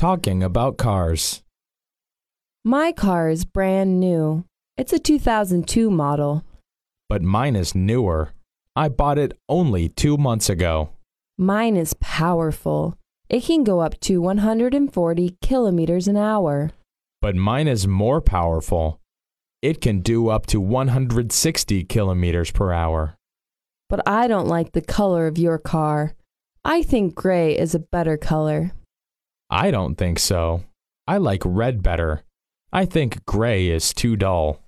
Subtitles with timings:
[0.00, 1.42] talking about cars.
[2.64, 4.46] My car is brand new.
[4.78, 6.42] It's a 2002 model.
[7.10, 8.30] But mine is newer.
[8.74, 10.88] I bought it only two months ago.
[11.36, 12.96] Mine is powerful.
[13.28, 16.70] It can go up to 140 kilometers an hour.
[17.20, 19.02] But mine is more powerful.
[19.60, 23.16] It can do up to 160 kilometers per hour.
[23.90, 26.14] But I don't like the color of your car.
[26.64, 28.72] I think gray is a better color.
[29.50, 30.62] I don't think so.
[31.08, 32.22] I like red better.
[32.72, 34.60] I think gray is too dull.